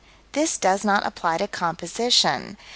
This 0.31 0.57
does 0.57 0.83
not 0.83 1.05
apply 1.05 1.37
to 1.37 1.47
composition. 1.47 2.57